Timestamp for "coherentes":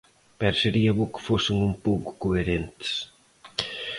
2.21-2.91